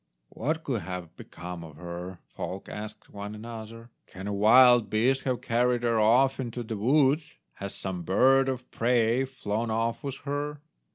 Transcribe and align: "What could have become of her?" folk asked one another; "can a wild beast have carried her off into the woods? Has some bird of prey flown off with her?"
"What 0.29 0.63
could 0.63 0.81
have 0.81 1.15
become 1.15 1.63
of 1.63 1.75
her?" 1.75 2.17
folk 2.25 2.67
asked 2.67 3.11
one 3.11 3.35
another; 3.35 3.91
"can 4.07 4.25
a 4.25 4.33
wild 4.33 4.89
beast 4.89 5.21
have 5.25 5.41
carried 5.41 5.83
her 5.83 5.99
off 5.99 6.39
into 6.39 6.63
the 6.63 6.75
woods? 6.77 7.35
Has 7.57 7.75
some 7.75 8.01
bird 8.01 8.49
of 8.49 8.71
prey 8.71 9.25
flown 9.25 9.69
off 9.69 10.03
with 10.03 10.17
her?" 10.21 10.59